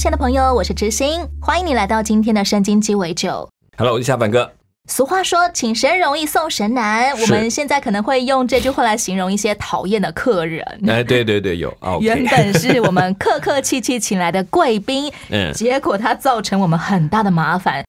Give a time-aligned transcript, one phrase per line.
[0.00, 3.46] 亲爱的朋友，我是知心，欢迎你来到今天的圣经鸡尾酒。
[3.76, 4.50] Hello，我是夏凡哥。
[4.88, 7.12] 俗话说，请神容易送神难。
[7.12, 10.64] 我们现在可能会用这句话来形容一些讨厌的客人。
[10.88, 11.98] 哎，对对对，有 啊。
[12.00, 17.84] 原本是我们客客气气请来的贵宾， 嗯结果他造成我们很大的麻烦。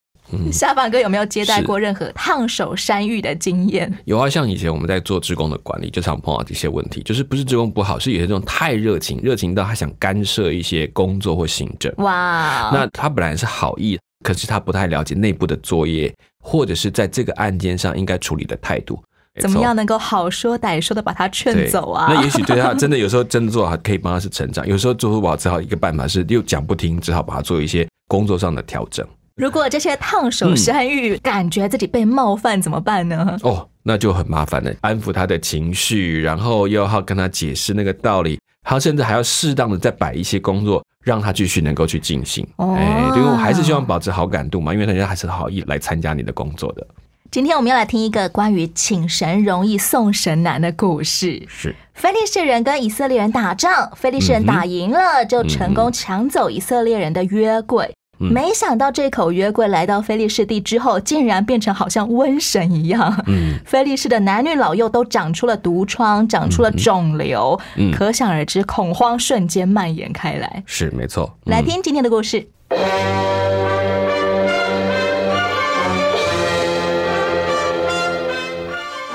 [0.52, 3.92] 夏凡哥有没有接待是过任何烫手山芋的经验？
[4.06, 11.94] 有啊，像以前我们在做职工的管理，就常碰到这些问题，就是不是职工不好，是有些这种太热情，热情到他想干涉一些工作或行政。
[11.98, 19.02] 哇，那他本来是好意，可是他不太了解内部的作业，或者是在这个案件上应该处理的态度。
[19.40, 22.08] 怎么样能够好说歹说的把他劝走啊？
[22.14, 29.08] 那也许对他真的有时候真的做好，可以帮他是成长；有时候做不好，只好一个办法是又讲不听，只好把他做一些工作上的调整。
[29.42, 33.36] 如果这些烫手山芋感觉自己被冒犯怎么办呢？
[33.42, 42.48] 哦，那就很麻烦了，安抚他的情绪，然后又要跟他解释那个道理，他甚至还要适当的再摆一些工作，让他继续能够去进行。
[42.58, 46.86] 哦哎，因为我还是希望保持好感度嘛，因为人家还是好意来参加你的工作的。
[47.32, 51.42] 今天我们要来听一个关于请神容易送神难的故事。
[51.48, 57.92] 是，非利士人跟以色列人打仗，非利士人打赢了，就成功抢走以色列人的约柜。
[58.22, 63.24] 嗯没想到这口约柜来到菲利士地之后，竟然变成好像瘟神一样。
[63.28, 70.64] 嗯，非利士的男女老幼都长出了毒疮，长出了肿瘤，嗯可想而知，恐慌瞬间蔓延开来。
[70.66, 71.36] 是没错。
[71.46, 72.48] 嗯来听今天的故事。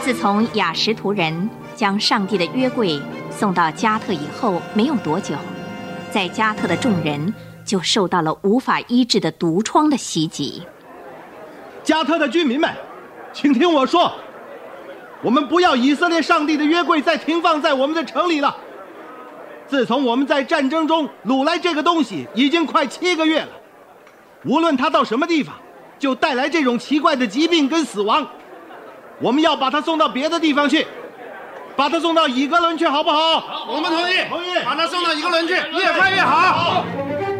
[0.02, 3.00] 自从雅什图人将上帝的约柜
[3.30, 5.34] 送到加特以后，没有多久，
[6.12, 7.34] 在加特的众人
[7.66, 10.62] 就受到了无法医治的毒疮的袭击。
[11.82, 12.72] 加特的居民们，
[13.32, 14.10] 请听我说，
[15.22, 18.56] 我们不要以色列上帝的约柜再停放在我们的城里了。
[19.66, 23.48] 自从我们在战争中掳来这个东西，已经快七个月了。
[24.44, 25.54] 无论它到什么地方，
[25.98, 28.26] 就带来这种奇怪的疾病跟死亡。
[29.18, 30.86] 我们要把它送到别的地方去，
[31.74, 33.66] 把它送到以格伦去，好不好？
[33.68, 36.84] 我们同意，同意把他送到以格伦去，越快越好。
[36.88, 37.35] 当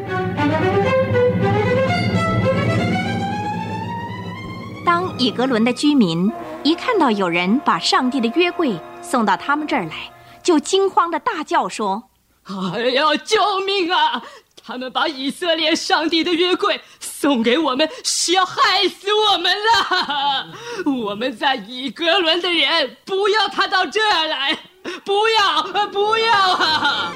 [5.26, 6.30] 以格伦的居民
[6.62, 12.04] 一看到有人把上帝的约柜送到他们这儿来，就惊慌的大叫说
[12.44, 14.22] 哎呀，救命啊！
[14.64, 20.46] 他们把以色列上帝的约柜送给我们，是要害死我们了。
[20.84, 24.56] 我们在以格伦的人，不要他到这儿来，
[25.04, 27.12] 不要，不要啊！：“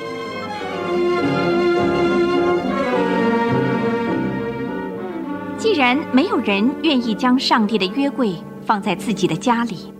[5.60, 8.34] 既然没有人愿意将上帝的约柜
[8.64, 9.92] 放在自己的家里，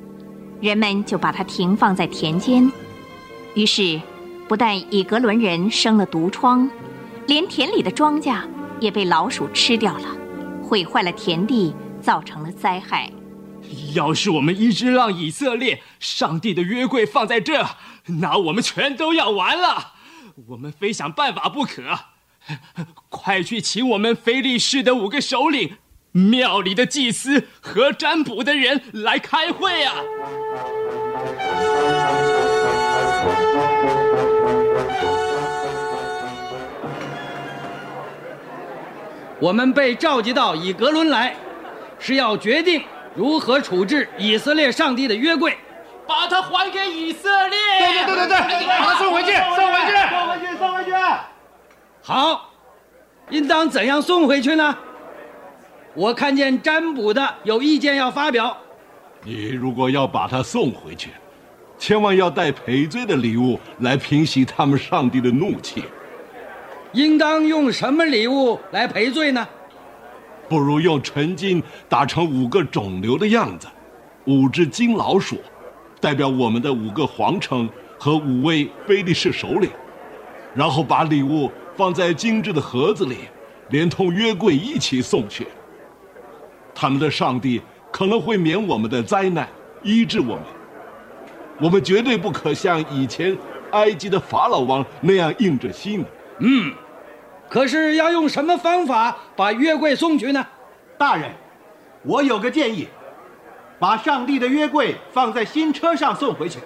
[0.59, 2.73] 人们就把它停放在田间。
[3.55, 4.01] 于是，
[4.49, 6.67] 不但以格伦人生了毒疮，
[7.27, 8.41] 连田里的庄稼
[8.81, 10.07] 也被老鼠吃掉了，
[10.63, 13.13] 毁坏了田地，造成了灾害。
[13.95, 17.67] 要是我们一直让以色列上帝的约柜放在这，
[18.07, 19.93] 那我们全都要完了。
[20.49, 21.83] 我们非想办法不可。
[23.09, 25.77] 快去请我们菲利士的五个首领、
[26.13, 29.95] 庙里的祭司和占卜的人来开会啊！
[39.39, 41.35] 我们被召集到以格伦来，
[41.99, 42.83] 是要决定
[43.15, 45.57] 如何处置以色列上帝的约柜。
[46.07, 47.59] 把它还给以色列。
[47.79, 49.97] 对对对对对，把它送回去，送回去。
[50.11, 50.91] 送回去，送回去。
[52.03, 52.51] 好，
[53.31, 54.77] 应当怎样送回去呢？
[55.95, 58.57] 我看见占卜的有意见要发表。
[59.23, 61.11] 你如果要把他送回去，
[61.79, 65.85] 千万要带赔罪的礼物来平息他们上帝的怒气。
[66.93, 69.47] 应当用什么礼物来赔罪呢？
[70.49, 73.69] 不如用纯金打成五个肿瘤的样子，
[74.25, 75.37] 五只金老鼠，
[76.01, 77.69] 代表我们的五个皇城
[77.99, 79.71] 和五位非利士首领，
[80.55, 81.51] 然后把礼物
[81.81, 83.21] 放在精致的盒子里，
[83.71, 85.47] 连同约柜一起送去。
[86.75, 87.59] 他们的上帝
[87.91, 89.49] 可能会免我们的灾难，
[89.83, 90.43] 医治我们。
[91.59, 93.35] 我们绝对不可像以前
[93.71, 96.05] 埃及的法老王那样硬着心。
[96.41, 96.71] 嗯，
[97.49, 100.47] 可是要用什么方法把约柜送去呢？
[100.99, 101.31] 大人，
[102.03, 102.87] 我有个建议，
[103.79, 106.59] 把上帝的约柜放在新车上送回去，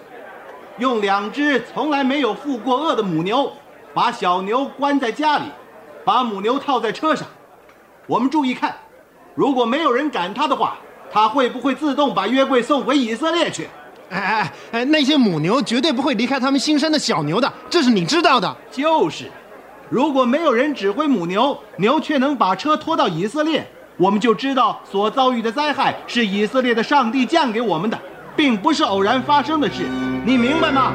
[0.78, 3.52] 用两只从来没有负过恶的母牛，
[3.94, 5.44] 把小牛关在家里，
[6.04, 7.26] 把母牛套在车上。
[8.06, 8.74] 我们注意看，
[9.36, 10.76] 如果没有人赶它的话，
[11.12, 13.68] 它会不会自动把约柜送回以色列去？
[14.10, 18.54] 哎哎哎，那些母牛绝对不会离开他们新生的小牛的，这是你知道的。
[18.70, 19.30] 就是，
[19.88, 23.64] 如果没有人指挥母牛，牛却能把车拖到以色列，
[23.96, 27.96] 我们就知道所遭遇的灾害是以色列的上帝降给我们的，
[28.34, 29.84] 并不是偶然发生的事。
[30.26, 30.92] 你明白吗？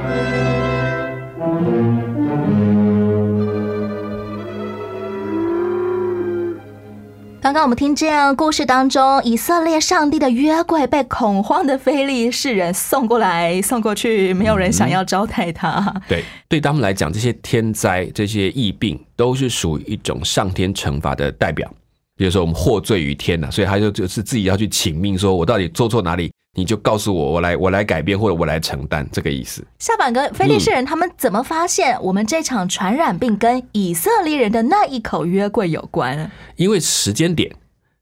[7.50, 15.92] 刚刚我们听见故事当中，以色列上帝的约柜被恐慌的非利士人送过来送过去，没有人想要招待他。
[16.08, 21.68] 对，对他们来讲，这些天灾、这些疫病都是属于一种上天惩罚的代表。
[22.16, 29.66] 比如说，我们获罪于天呐、所以他就就是自己要去请命，说我到底做错哪里，你就告诉我，我来我来改变，或者我来承担这个意思。
[29.80, 36.30] 下板哥，非利士人他们怎么发现我们这场传染病跟以色列人的那一口约柜有关？
[36.58, 37.50] 因为时间点，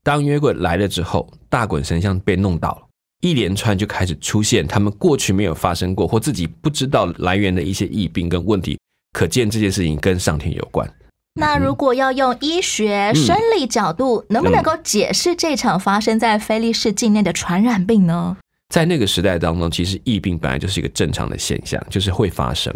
[0.02, 2.88] 当约柜来了之后，大滚神像被弄倒了，
[3.22, 8.80] 一连串就开始出现他们过去没有发生过或自己不知道来源的一些疫病跟问题，
[9.14, 10.92] 可见这件事情跟上天有关。
[11.40, 18.36] 那如果要用医学、生理角度，能不能够解释这场发生在菲利士境内的传染病呢？
[18.70, 22.74] 在那个时代当中，其实疫病本来就是一个正常的现象，就是会发生，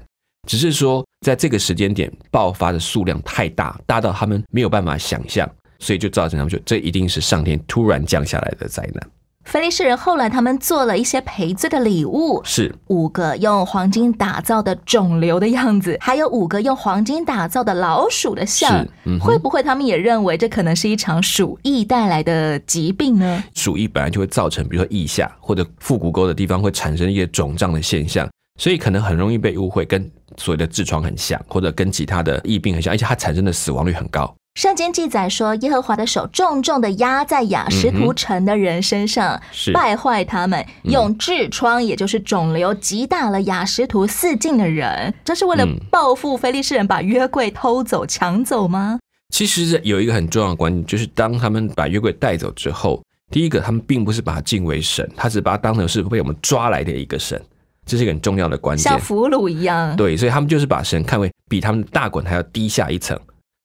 [0.48, 5.50] 只是说在这个时间点爆发的数量太大，大到他们没有办法想象，
[5.80, 9.10] 所以就造成他们就这一定是上天突然降下来的灾难。
[9.44, 18.86] 菲利士人后来他们做了一些赔罪的礼物，是五个用黄金打造的肿瘤的样子，还有五个用黄金打造的老鼠的像
[19.20, 23.44] 会不会他们也认为这可能是一场鼠疫带来的疾病呢？
[23.54, 28.30] 鼠疫本来就会造成，比如说腋下或者腹股沟的地方会产生一些肿胀的现象，
[28.60, 34.34] 所以可能很容易被误会跟所谓的痔疮很像，或者跟其他的疫病很像，而且它产生的死亡率很高。
[34.56, 45.13] 圣经记载说，耶和华的手重重的压在雅什图城的人身上，是败坏他们，用痔疮也就是肿瘤击打了雅什图四境的人。
[45.24, 49.00] 这是为了嗯报复非利士人把约柜偷走、抢走吗？
[49.33, 53.01] 其实有一个很重要的观念，就是当他们把约柜带走之后，
[53.31, 57.42] 第一个他们并不是把它敬为神，他只把它当成是被我们抓来的一个神，
[57.86, 59.00] 这是一个很重要的关键像。
[59.00, 59.95] 俘虏一样。
[59.95, 63.18] 对，所以他们就是把神看为比他们的大滚还要低下一层。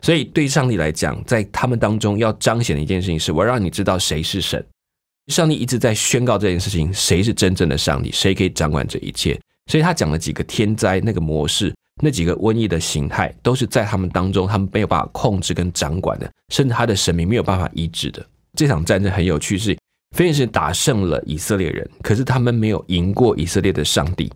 [0.06, 4.64] 所以对上帝来讲，在他们当中要彰显的一件事情是，我要让你知道谁是神。
[5.26, 9.36] 上帝一直在宣告这件事情，谁是真正的上帝，谁可以掌管这一切。
[9.68, 18.24] 所以他讲了几个天灾那个模式，那几个瘟疫的形态，都是在他们当中他们没有办法控制跟掌管的，甚至他的神明没有办法医治的。
[18.56, 19.76] 这场战争很有趣，是
[20.16, 24.32] 非利士打胜了以色列人，可是他们没有赢过以色列的上帝。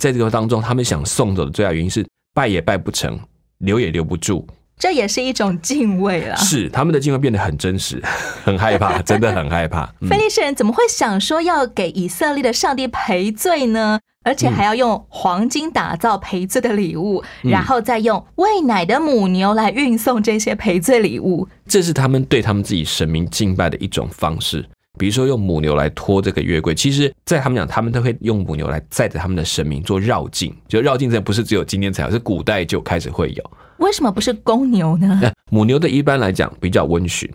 [0.00, 3.18] 在这个当中，他们想送走的最大原因是拜也拜不成，
[3.58, 4.46] 留也留不住，
[4.80, 6.34] 这也是一种敬畏啦。
[6.34, 8.02] 是他们的敬畏变得很真实，
[8.42, 9.84] 很害怕， 真的很害怕。
[10.00, 14.00] 嗯非利士人怎么会想说要给以色列的上帝赔罪呢？
[14.22, 21.48] 而且还要用黄金打造赔罪的礼物，嗯然后再用喂奶的母牛来运送这些赔罪礼物。
[21.66, 24.66] 这是他们对他们自己神明敬拜的一种方式。
[25.00, 30.54] 比如说用母牛来拖这个月桂，其实，在他们讲，他们都会用母牛来载着他们的神明做绕境。
[30.68, 33.50] 就绕境，这不是只有今天才有，是古代就开始会有。
[33.78, 35.18] 为什么不是公牛呢？
[35.50, 37.26] 母牛的一般来讲比较温驯，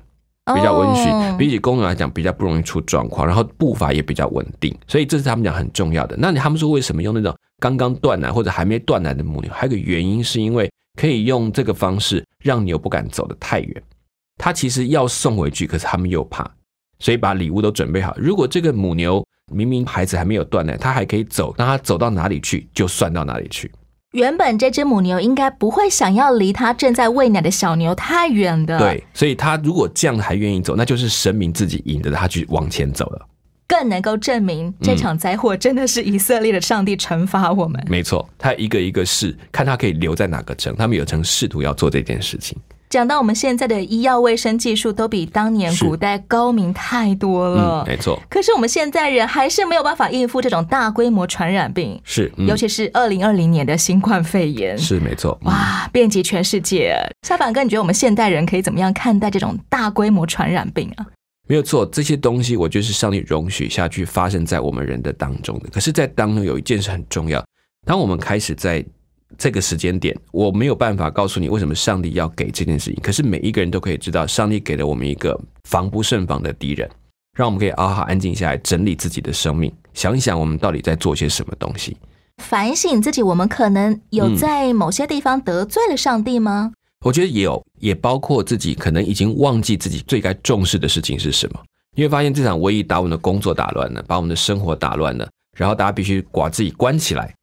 [0.53, 6.15] 比较温驯，哦比起公牛来讲比较不容易出状况，然后步伐也比较稳定，所以这是他们讲很重要的。
[6.19, 9.51] 那你他们说为什么用那种刚刚断奶或者还没断奶的母牛？
[9.51, 13.83] 还有一个原因是因为可以用这个方式让牛不敢走得太远。
[14.37, 16.47] 他其实要送回去，可是他们又怕，
[16.99, 18.15] 所以把礼物都准备好。
[18.17, 23.71] 如果这个母牛明明孩子还没有断奶，它还可以走，那它走到哪里去就算到哪里去。
[24.13, 33.27] 原本这只母牛应该不会想要离它正在喂奶的小牛太远的，，对，所以它如果这样还愿意走，那就是神明自己引着它去往前走了。
[33.67, 37.83] 更能够证明这场灾祸真的是以色列的上帝惩罚我们。
[37.89, 40.75] 没错，他一个一个试，看他可以留在哪个城。
[40.75, 42.55] 他们有曾试图要做这件事情。
[42.95, 54.77] 讲到我们现在的医药卫生技术都比当年古代高明太多了，嗯，没错，可是我们现在人还是没有办法应付这种大规模传染病，是，嗯尤其是二零二零年的新冠肺炎。
[54.77, 55.37] 是没错。
[55.41, 56.95] 嗯哇，遍及全世界。
[57.27, 61.05] 沙凡哥，你觉得我们现代人可以怎么样看待这种大规模传染病啊？
[61.49, 65.67] 没有错，这些东西我觉得是上帝容许下去发生在我们人的当中的。
[65.69, 67.45] 可是，在当中有一件事很重要，
[67.85, 68.81] 当我们开始在
[69.37, 72.99] 这个时间点，我没有办法告诉你为什么上帝要给这件事情。
[73.01, 76.89] 可是每一个人都可以知道，上帝给了我们一个防不胜防的敌人，
[77.37, 81.97] 让我们可以好好安静下来，整理自己的生命，想一想我们到底在做些什么东西。
[82.43, 86.73] 反省自己，我们可能有在某些地方得罪了上帝吗？
[87.05, 91.59] 我觉得也有，也包括自己可能已经忘记自己最该重视的事情是什么。
[91.95, 97.33] 因为发现这场瘟疫把我们的工作打乱了，把我们的生活打乱了，然后大家必须把自己关起来，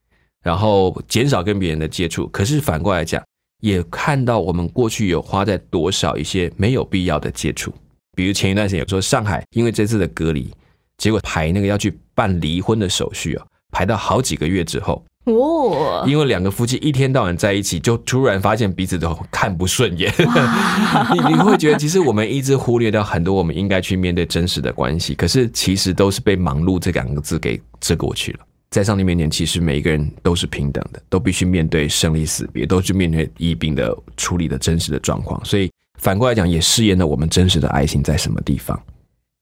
[0.43, 2.27] 然后减少跟别人的接触。
[2.29, 3.23] 可是反过来讲，
[3.61, 7.73] 也看到我们过去有花在多少一些没有必要的接触，
[8.17, 10.53] 比如前一段时间有说上海因为这次的隔离，
[10.99, 15.05] 结果排那个要去办离婚的手续啊，排到好几个月之后。
[15.25, 20.13] 哦，因为两个夫妻一天到晚在一起，就突然发现彼此都看不顺眼。
[20.19, 28.41] 你你会觉得，其实我们一直忽略掉很多我们应该去面对真实的关系，可是其实都是被“忙碌”这两个字给遮过去了。
[28.73, 35.38] 在上帝面前，其实每一个人都是平等的，都必须面对生离死别，都去面对疫病的处理的真实的状况。
[35.45, 38.83] 所以反过来讲，也试验了我们真实的爱心在什么地方。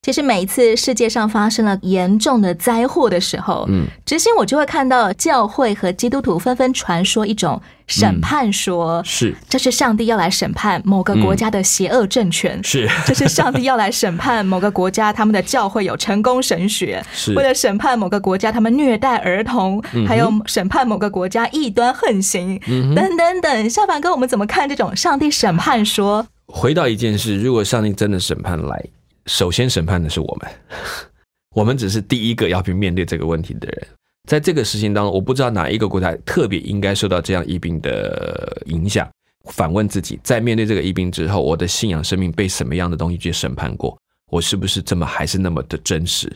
[0.03, 22.59] 其实每一次世界上发生了严重的灾祸的时候，嗯，执行我就会看到教会和基督徒纷纷传说一种审判说，是这是上帝要来审判某个国家的邪恶政权，是这是上帝要来审判某个国家他们的教会有成功神学，是为了审判某个国家他们虐待儿童，还有审判某个国家异端横行，
[22.97, 23.69] 等等等。
[23.69, 26.27] 下凡哥，我们怎么看这种上帝审判说？
[26.47, 28.83] 回到一件事，如果上帝真的审判来。
[29.31, 30.51] 首先审判的是我们，
[31.55, 33.87] 我们只是第一个要去面对这个问题的人。
[34.29, 39.09] 在这个事情当中，我不知道哪一个国家特别应该受到这样疫病的影响。
[39.45, 43.97] 反问自己，在面对这个疫病之后，我的信仰生命被什么样的东西去审判过？
[44.33, 46.31] 我是不是这么还是那么的真实？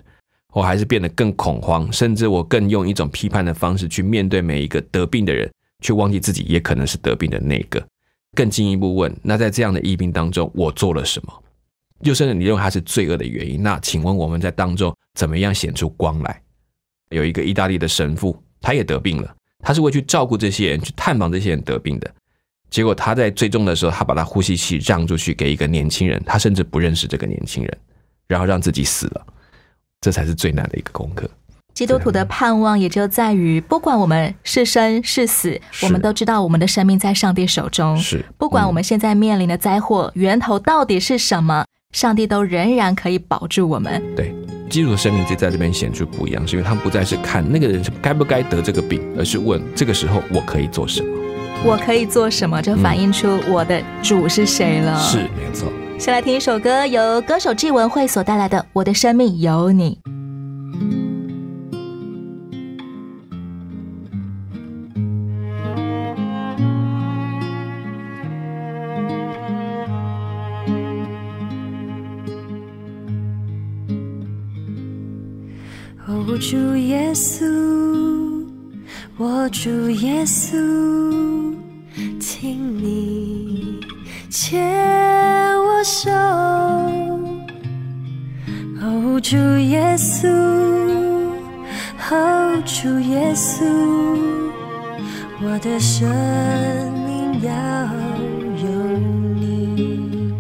[0.53, 5.51] 我还是变得更恐慌，甚至我更用一种批判的方式去面对每一个得病的人，
[5.83, 7.85] 却忘记自己也可能是得病的那个。
[8.37, 11.44] 更进一步问，那在这样的疫病当中，我做了什么？
[12.05, 16.41] 就甚至你认为它是罪恶的原因，那请问我们在当中怎么样显出光来？
[17.11, 22.11] 有一个意大利的神父，他也得病了，他是会去照顾这些人，去探访这些人得病的。
[22.71, 27.79] 结果他在最终的时候，他把他呼吸器让出去给一个年轻人，他甚至不认识这个年轻人，
[28.27, 29.27] 然后让自己死了。
[30.01, 31.31] 这才是最难的一个功课。
[31.73, 37.97] 基督徒的盼望也就在于，不管我们是生是死，我们都知道我们的生命在上帝手中。
[37.97, 41.65] 是，不管我们现在面临的灾祸源头到底是什么。
[41.95, 44.03] 上帝都仍然可以保住我们。
[44.17, 44.35] 对，
[44.69, 51.09] 基督的生命就在这边显出不一样，是因为他们不再是看那个人该不该得这个病，而是问这个时候我可以做什么？
[51.65, 52.61] 我可以做什么？
[52.61, 54.99] 就反映出我的主是谁了。
[54.99, 55.73] 是，没错。
[55.97, 59.97] 先来听一首歌，由歌手纪文慧所带来的《我的生命有你》。
[76.07, 77.47] 主耶稣，
[79.17, 80.53] 我主耶稣，
[82.21, 83.81] 请你
[84.29, 84.63] 牵
[85.61, 86.11] 我手。
[88.83, 90.29] 哦，主耶稣，
[92.11, 93.65] 哦，主耶稣，
[95.43, 96.07] 我的生
[97.07, 97.51] 命要
[98.63, 98.69] 有
[99.41, 100.35] 你。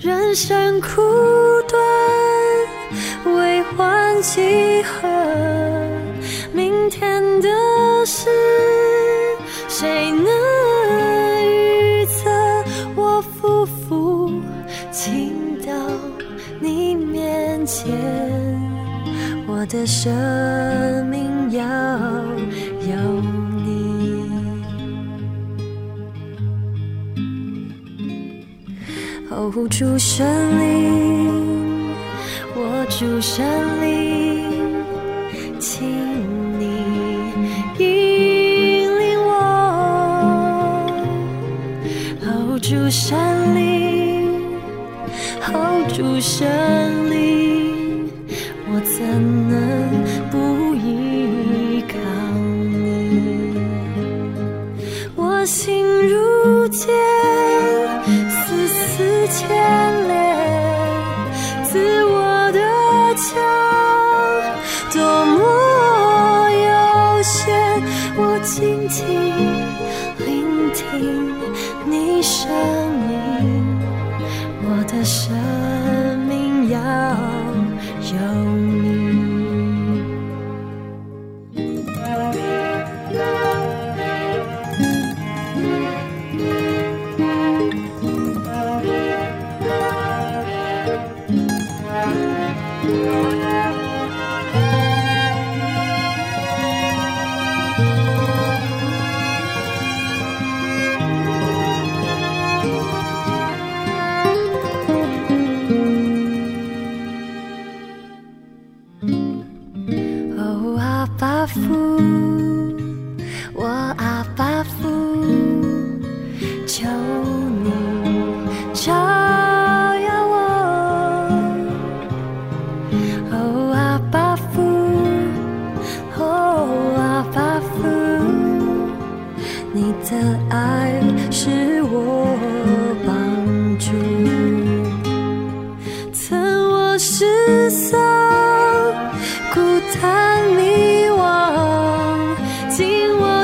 [0.00, 1.00] 人生苦，
[4.26, 5.08] 几何？
[6.52, 7.48] 明天的
[8.04, 8.28] 事，
[9.68, 10.26] 谁能
[11.44, 12.28] 预测？
[12.96, 14.28] 我匍匐，
[14.90, 15.32] 倾
[15.64, 15.72] 到
[16.60, 17.94] 你面前，
[19.46, 21.62] 我的生命要
[22.82, 22.96] 有。
[29.28, 30.26] 守护住神
[30.58, 31.65] 灵。
[32.58, 33.44] 我主神
[33.82, 34.82] 灵，
[35.60, 35.86] 请
[36.58, 36.64] 你
[37.76, 37.84] 引
[38.98, 39.30] 领我，
[42.24, 43.14] 哦，主神
[43.54, 44.56] 灵，
[45.52, 45.54] 哦，
[45.92, 47.25] 主神灵，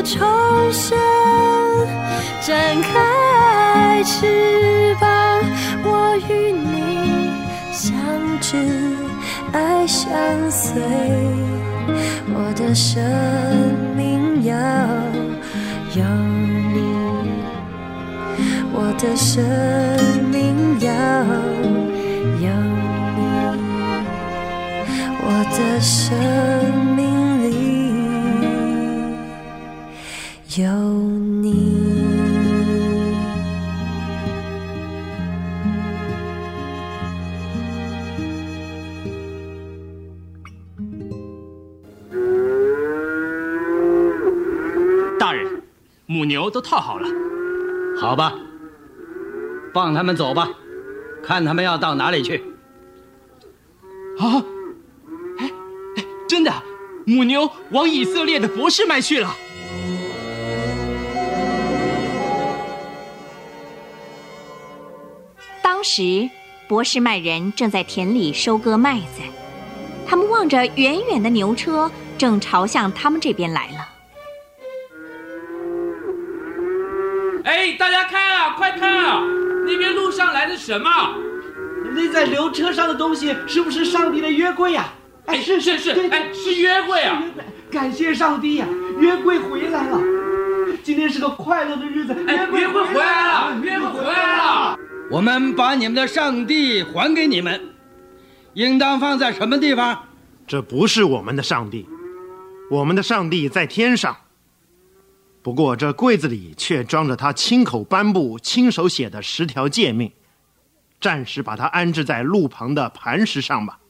[0.05, 0.99] 重生
[2.41, 5.41] 展开翅膀
[5.85, 7.31] 我与你
[7.73, 7.95] 相
[8.41, 8.57] 知
[9.53, 10.11] 爱相
[10.51, 10.83] 随
[12.35, 13.01] 我的生
[13.97, 14.57] 命要
[15.95, 16.05] 有
[16.75, 16.81] 你
[18.73, 19.41] 我的生
[20.31, 20.91] 命要
[22.41, 22.49] 有
[23.17, 23.23] 你
[25.25, 26.82] 我的生
[30.61, 31.81] 有你。
[45.19, 45.63] 大人，
[46.05, 47.09] 母牛都套好了。
[47.99, 48.35] 好吧，
[49.73, 50.51] 放他们走吧，
[51.23, 52.43] 看他们要到哪里去。
[54.19, 54.45] 啊，
[55.39, 55.51] 哎
[55.97, 56.53] 哎，真的，
[57.07, 59.35] 母牛往以色列的博士麦去了。
[65.95, 66.31] 时，
[66.67, 69.21] 博士麦人正在田里收割麦子，
[70.07, 73.89] 他们望着远远的牛车，正朝向他们这边来了。
[77.45, 79.21] 哎，大家看啊，快看啊！
[79.67, 80.89] 那边路上来的什么？
[81.95, 84.87] 那在牛车上的东西是不是上帝的约柜呀、
[85.27, 87.23] 哎，是是是，哎，是约柜啊！
[87.71, 88.67] 感谢上帝呀、
[88.99, 90.01] 约柜回来了。
[90.83, 94.79] 今天是个快乐的日子，哎，约柜回来了，约柜回来了。
[95.11, 97.61] 我们把你们的上帝还给你们，
[98.55, 100.05] 应当放在什么地方？
[100.47, 101.87] 这不是我们的上帝，
[102.71, 104.17] 我们的上帝在天上。
[105.43, 110.13] 不过这柜子里却装着他亲口颁布、亲手写的十条诫命，
[111.01, 113.81] 暂时把它安置在路旁的磐石上吧。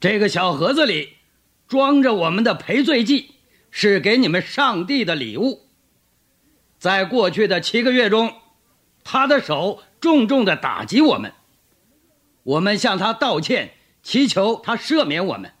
[0.00, 1.10] 这个小盒子里
[1.66, 3.34] 装着我们的赔罪祭，
[3.70, 5.62] 是给你们上帝的礼物。
[6.78, 8.32] 在过去的七个月中，
[9.04, 11.32] 他的手重重的打击我们，
[12.42, 15.52] 我们向他道歉，祈求他赦免我们。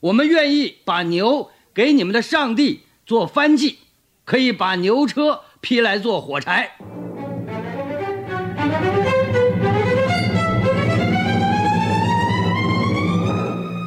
[0.00, 3.80] 我们愿意把牛给你们的上帝做燔祭，
[4.24, 6.72] 可以把牛车劈来做火柴。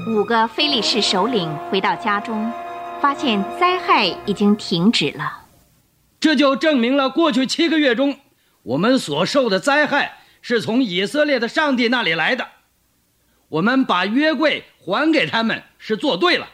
[0.08, 2.51] 五个非利士首领回到家中，
[3.01, 5.39] 发现灾害已经停止了。
[6.19, 8.15] 这就证明了过去七个月中，
[8.63, 12.47] 我们所受的灾害是从以色列的上帝那里来的。
[13.49, 16.47] 我们把约柜还给他们是做对了。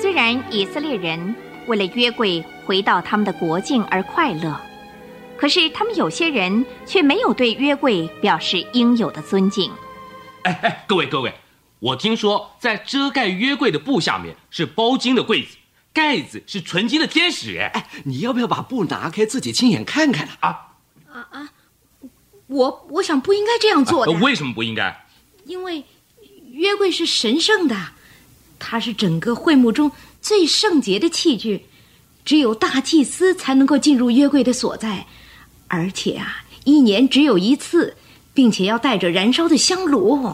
[0.00, 1.34] 虽然以色列人
[1.66, 4.58] 为了约柜回到他们的国境而快乐，
[5.36, 9.70] 可是他们有些人却没有对约柜表示应有的尊敬。
[10.42, 11.34] 哎哎，各位各位，
[11.80, 15.56] 我听说在遮盖约柜的布下面是包金的柜子，
[15.92, 17.56] 盖子是纯金的天使。
[17.58, 20.74] 哎，你要不要把布拿开，自己亲眼看看啊？
[21.12, 21.48] 啊啊！
[22.48, 24.12] 我我想不应该这样做的。
[24.12, 25.06] 啊为什么不应该？
[25.44, 25.84] 因为
[26.50, 27.76] 约柜是神圣的，
[28.58, 31.66] 它是整个会幕中最圣洁的器具，
[32.24, 35.06] 只有大祭司才能够进入约柜的所在，
[35.68, 37.96] 而且啊，一年只有一次，
[38.38, 40.32] 并且要带着燃烧的香炉。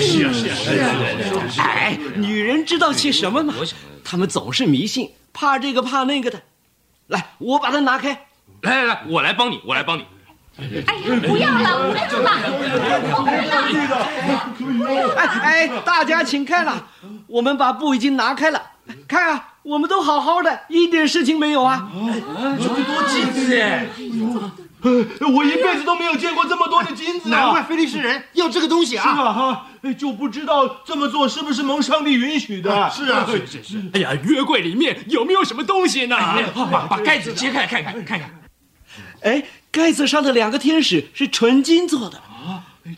[0.00, 0.78] 是啊是啊是
[1.60, 1.66] 啊！
[1.66, 3.52] 哎，女人知道些什么吗？
[4.04, 6.40] 她们总是迷信，怕这个怕那个的。
[7.08, 8.26] 来，我把它拿开。
[8.60, 10.04] 来来来，我来帮你，我来帮你。
[10.86, 11.90] 哎呀，不要了，
[14.60, 15.14] 不要了！
[15.16, 16.86] 哎哎，大家请看了，
[17.26, 18.62] 我们把布已经拿开了，
[19.08, 21.90] 看啊，我们都好好的，一点事情没有啊。
[22.62, 23.88] 这么多机智哎！
[25.34, 27.40] 我一辈子都没有见过这么多的金子啊！
[27.40, 29.02] 难怪菲利士人要这个东西啊！
[29.02, 29.66] 是啊哈，
[29.96, 32.70] 就不知道这么做是不是蒙上帝允许的？
[32.90, 33.82] 是啊，是是是。
[33.94, 36.16] 哎呀，约柜里面有没有什么东西呢？
[36.54, 38.30] 把把盖子揭开看看看看。
[39.22, 42.20] 哎，盖子上的两个天使是纯金做的，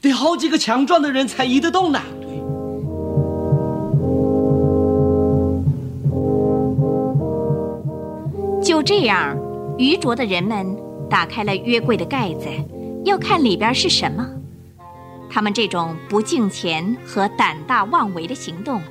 [0.01, 2.03] 得好几个强壮的人才移得动呢。
[8.65, 9.37] 就这样，
[9.79, 10.77] 愚拙的人们
[11.09, 12.49] 打开了约柜的盖子，
[13.05, 14.27] 要看里边是什么。
[15.31, 18.83] 他们这种不敬钱和胆大妄为的行动，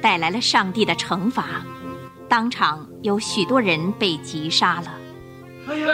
[0.00, 1.62] 带来了上帝的惩罚，
[2.28, 4.94] 当场有许多人被击杀了。
[5.68, 5.86] 哎呀，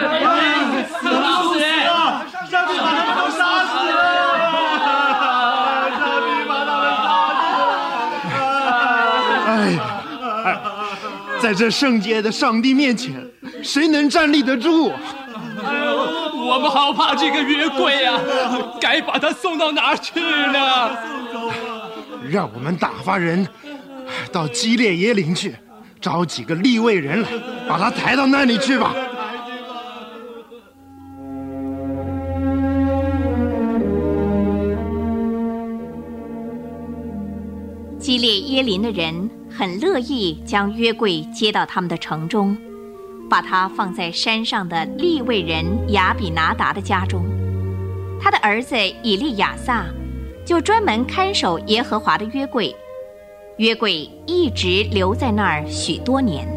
[0.87, 2.25] 死了死了！
[2.49, 3.99] 上帝把他们都杀死了！
[5.91, 7.41] 上帝把他们杀死
[8.33, 8.65] 了！
[9.45, 9.53] 哎，
[10.45, 10.47] 哎，
[11.39, 13.23] 在这圣洁的上帝面前，
[13.61, 14.91] 谁能站立得住？
[16.59, 18.19] 我们好怕这个约柜啊！
[18.81, 20.91] 该把它送到哪儿去呢？
[22.29, 23.47] 让我们打发人
[24.29, 25.55] 到基列耶林去，
[26.01, 27.29] 找几个立位人来，
[27.65, 28.93] 把他抬到那里去吧。
[37.97, 42.57] 基列耶林的人很乐意将约柜接到他们的城中，
[43.29, 45.63] 把它放在山上的利未人
[45.93, 47.23] 亚比拿达的家中。
[48.19, 49.85] 他的儿子以利亚撒
[50.45, 52.75] 就专门看守耶和华的约柜，
[53.57, 56.47] 约柜一直留在那儿许多年。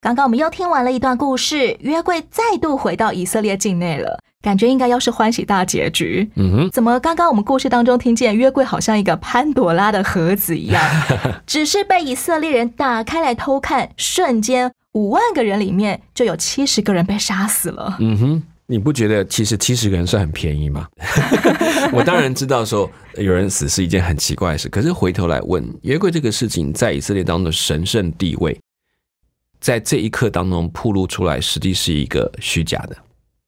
[0.00, 6.30] 刚刚我们又听完了一段故事，约柜再度回到以色列境内了，感觉应该要是欢喜大结局。
[6.34, 10.84] 嗯哼，怎么刚刚我们故事当中听见约柜好像一个潘朵拉的盒子一样，
[11.46, 17.96] 只是被以色列人打开来偷看，瞬间五万个人里面就有七十个人被杀死了。
[18.00, 20.86] 嗯哼，你不觉得其实七十个人算很便宜吗？
[21.90, 28.60] 我当然知道说有人死是一件很奇怪的事，可是回头来问约柜这个事情在以色列当中的神圣地位。
[29.58, 32.96] 在这一刻当中暴露出来，实际是一个虚假的，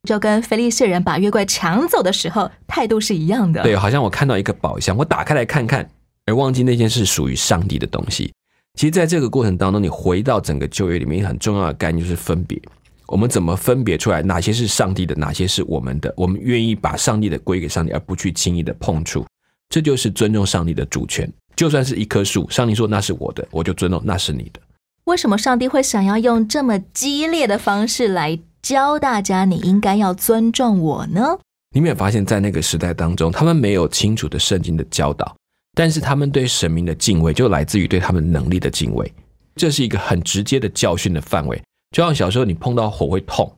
[0.06, 3.62] 就跟菲利士人把约柜抢走的时候态度是一样的。
[3.62, 5.86] 对，好像我看到一个宝箱，我打开来看看，
[6.24, 8.32] 而忘记那件是属于上帝的东西。
[8.78, 12.60] 其实，在这个过程当中，你回到整个旧约里面，很重要的概念就是分别。
[13.06, 16.12] 我们怎么分别出来哪些是上帝的，哪些是我们的？
[16.16, 19.24] 我们愿意把上帝的归给上帝，而不去轻易的碰触，
[19.68, 21.30] 这就是尊重上帝的主权。
[21.54, 24.60] 就算是一棵树，上帝说那是我的，我就尊重那是你的。
[25.04, 31.38] 为什么上帝会想要用这么激烈的方式来教大家你应该要尊重我呢？
[31.72, 35.36] 你没有发现，在那个时代当中，他们没有清楚的圣经的教导，
[35.72, 39.14] 但是他们对神明的敬畏就来自于对他们能力的敬畏。
[39.54, 43.48] 这是一个很直接的教训的范围，就像小时候你碰到火会痛，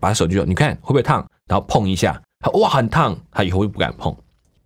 [0.00, 2.20] 把手举说你看会不会烫，然后碰一下，
[2.52, 4.14] 哇很烫，他以后就不敢碰。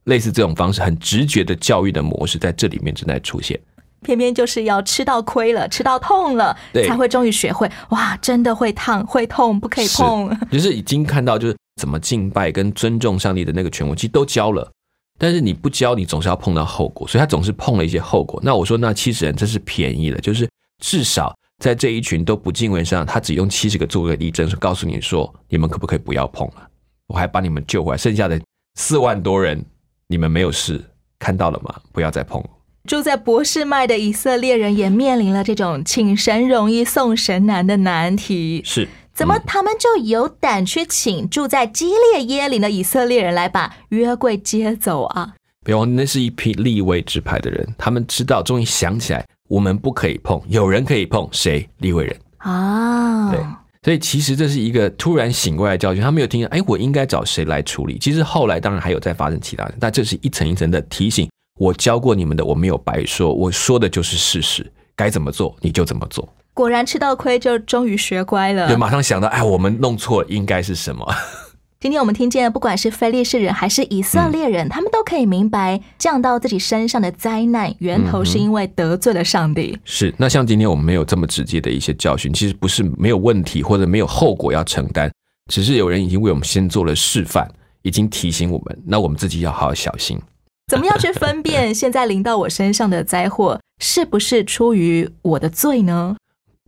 [0.07, 3.57] 类似这种方式，很直觉的教育的模式在这里面正在出现。
[4.03, 7.71] 偏偏就是要吃到亏了，吃到痛了，才会终于学会。
[7.91, 10.37] 哇，真的会烫，会痛，不可以碰。
[10.51, 14.71] 就是已经看到，就是怎么敬拜跟尊重上帝的那个权威，其实都教了。
[15.19, 18.41] 但是你不教，你总是要碰到后果，所以他总是碰了一些后果。
[18.43, 20.49] 那我说，那七十人真是便宜了，就是
[20.83, 26.69] 至少在这一群都不敬畏上，他只用七十个做个例证，是告诉你说，你们可不可以不要碰了？
[27.07, 28.41] 我还把你们救回来，剩下的
[28.75, 29.65] 四万多人，
[30.09, 30.83] 你们没有事，
[31.21, 31.73] 看到了吗？
[31.93, 32.43] 不要再碰。
[32.85, 38.61] 住在博士麦的以色列人也面临了这种请神容易送神难的难题。
[38.65, 45.35] 是，怎么他们就有胆去请住在基列耶林的以色列人来把约柜接走啊？
[45.65, 51.69] 别忘，那是一批立位之派的人，他们知道，终于想起来，我们不可以碰，有人可以碰，谁？
[51.79, 53.31] 立位人啊？
[53.31, 53.41] 对，
[53.85, 57.97] 所以其实这是一个突然醒过来的教训，他没有听，哎，我应该找谁来处理？
[58.01, 61.31] 其实后来当然还有在发生其他的，但这是一层一层的提醒。
[61.63, 66.29] 我教过你们的，我没有白说，我说的就是事实，该怎么做你就怎么做。
[66.53, 71.07] 果然吃到亏，就终于学乖了，就马上想到，哎，我们弄错应该是什么？
[71.79, 79.79] 今天我们听见，不管是非利士人还是以色列人，他们都可以明白，降到自己身上的灾难源头是因为得罪了上帝。
[79.85, 85.09] 是，那像今天我们没有这么直接的一些教训，其实不是没有问题或者没有后果要承担，
[85.49, 87.49] 只是有人已经为我们先做了示范，
[87.83, 90.21] 已经提醒我们，那我们自己要好好小心。
[90.67, 96.17] 怎么样去分辨现在临到我身上的灾祸是不是出于我的罪呢？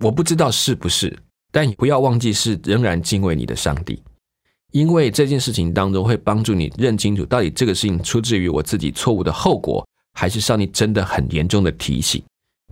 [0.01, 1.17] 我不知道是不是，
[1.51, 4.03] 但你不要忘记是仍然敬畏你的上帝，
[4.73, 12.23] 因为这件事情当中会帮助你认清楚，到底这个事情出自于我自己错误的后果，还是上帝真的很严重的提醒。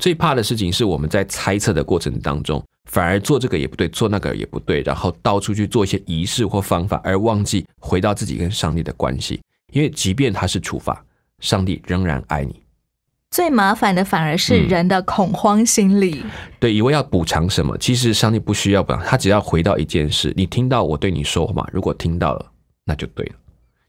[0.00, 9.40] 最怕的事情是我们在猜测的过程当中，反而做这个也不对，做那个也不对，然后到处去做一些仪式或方法，而忘记回到自己跟上帝的关系。
[9.72, 11.02] 因为即便他是处罚。
[11.42, 12.62] 上帝仍然爱你。
[13.30, 16.22] 最麻烦的反而是人的恐慌心理。
[16.60, 22.46] 对，以为要补偿什么，其实上帝不需要补偿，他只要回到一件事：你听到我对你说话，如果听到了，
[22.84, 23.32] 那就对了。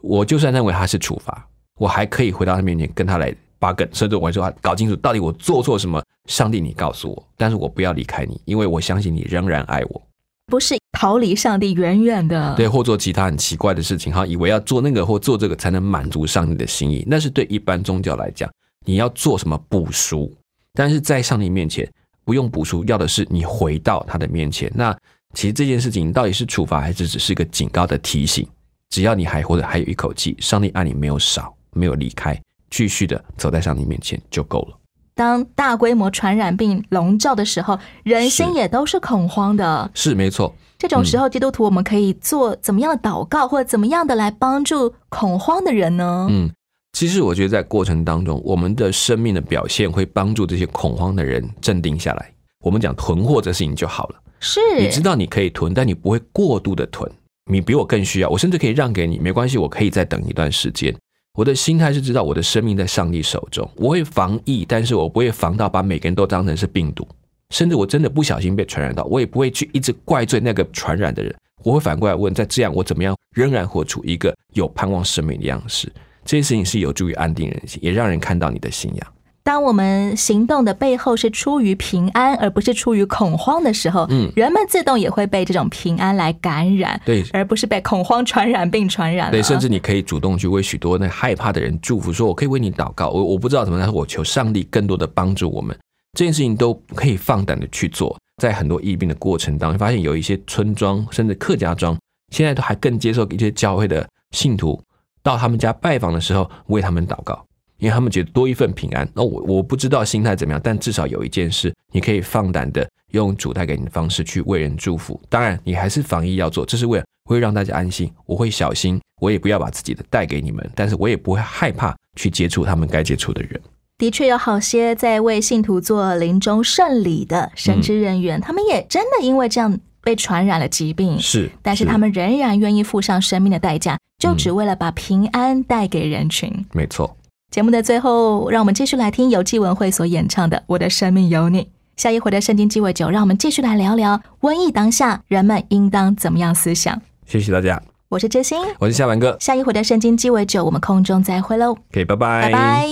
[0.02, 6.02] 我就算认为他是处罚，我还可以回到他面前跟他来八梗，甚至我说话搞清楚到底我做错什么。
[6.30, 10.02] 上帝，你告诉我，但是我不要离开你，因为我相信你仍然爱我。
[10.48, 18.50] 不是逃离上帝远远的，对，或做其他很奇怪的事情，哈，以为要做那个或做这个才能满足上帝的心意，那是对一般宗教来讲，
[18.86, 20.32] 你要做什么补赎，
[20.74, 21.90] 但是在上帝面前
[22.26, 24.72] 不用补赎，要的是你回到他的面前。
[24.76, 24.96] 那
[25.34, 28.48] 其实这件事情到底是处罚还是只是一个警告的提醒？
[28.90, 34.78] 只要你还活着，还有一口气，上帝爱你没有少，没有离开，继续的走在上帝面前就够了。
[35.16, 39.90] 当大规模传染病笼罩的时候，人心也都是恐慌的。
[39.94, 46.28] 是没错，这种时候，基督徒我们可以做怎么样的祷告，或者怎么样的来帮助恐慌的人呢？
[46.30, 46.50] 嗯，
[46.94, 52.32] 其实我觉得在过程当中，我们的生命的表现会帮助这些恐慌的人镇定下来。
[52.64, 57.12] 我们讲囤货这事情就好了，是你知道你可以囤，但你不会过度的囤。
[57.52, 60.96] 你比我更需要，我甚至可以让给你，没关系，我可以再等一段时间。
[61.36, 67.08] 我的心态是知道我的生命在上帝手中，我会防疫，但是我不会防到把每个人都当成是病毒，
[67.50, 75.92] 甚至我真的不小心被传染到，我也不会去一直怪罪那个传染的人，我会反过来问，在这样我怎么样仍然活出一个有盼望生命的样式？
[76.24, 79.14] 这些事情是有助于安定人心，也让人看到你的信仰。
[79.44, 89.30] 当我们行动的背后是出于平安，而不是出于恐慌的时候，嗯人们自动也会被这种平安来感染，对而不是被恐慌传染并传染。
[89.32, 95.78] 对，甚至你可以主动去为许多那害怕的人祝福，说我可以为你祷告，我我不知道怎么，但是我求上帝更多的帮助我们，
[96.18, 98.18] 这件事情都可以放胆的去做。
[98.42, 101.98] 在很多疫病的过程当中，发现有一些村庄甚至客家庄，
[102.32, 104.82] 现在都还更接受一些教会的信徒
[105.22, 107.46] 到他们家拜访的时候为他们祷告。
[107.84, 115.22] 因为他们觉得多一份平安，那我我不知道心态怎么样，但至少有一件事，你可以放胆的用主带给你的方式去为人祝福。
[115.28, 118.10] 当然，你还是防疫要做，这是为了会让大家安心。
[118.26, 123.62] 我会小心，我也不要把自己的带给你们，但是我也不会害怕去接触他们该接触的人。
[123.98, 136.66] 的确有好些在为信徒做临终圣礼的神职人员，他们也真的因为这样被传染了疾病，是，但是他们仍然愿意付上生命的代价，就只为了把平安带给人群。
[136.72, 137.18] 没错。
[137.54, 141.62] 节目的最后，让我们继续来听由纪文慧所演唱的《我的生命有你》。
[141.98, 147.00] 下一回的圣经鸡尾酒，让我们继续来聊聊瘟疫当下人们应当怎么样思想。
[147.28, 149.38] 谢谢大家，我是真心，我是夏文哥。
[149.40, 151.78] 下一回的圣经鸡尾酒，我们空中再会喽。
[151.92, 152.90] OK，拜拜，拜拜。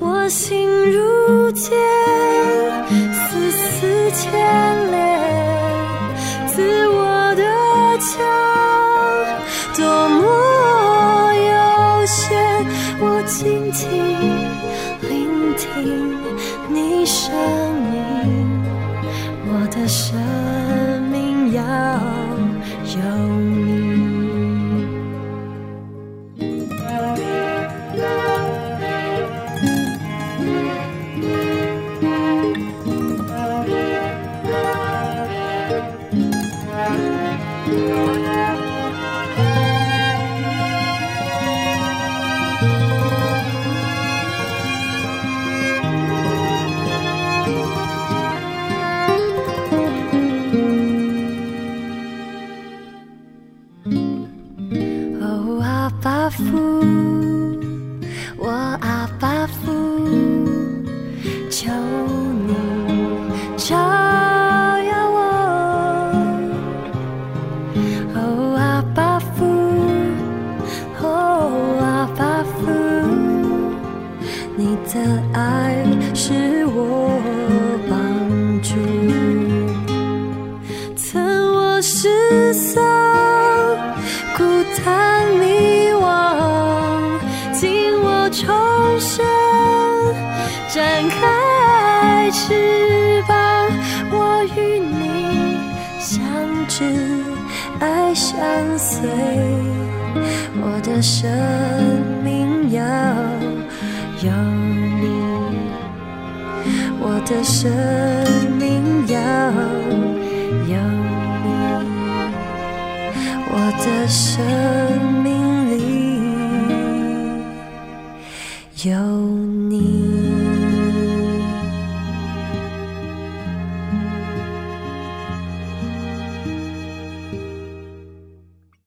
[0.00, 1.70] 我心如剑，
[2.88, 5.20] 丝丝牵连，
[6.48, 7.44] 自我的
[8.00, 8.73] 墙
[13.44, 13.90] 静静
[15.02, 16.16] 聆听
[16.70, 17.30] 你声
[17.92, 18.62] 音，
[19.46, 20.18] 我的声
[74.94, 76.63] 的爱是
[107.66, 107.93] 我